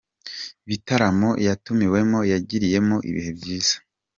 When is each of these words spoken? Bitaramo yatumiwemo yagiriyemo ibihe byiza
Bitaramo 0.67 1.29
yatumiwemo 1.45 2.19
yagiriyemo 2.31 2.95
ibihe 3.09 3.31
byiza 3.37 3.75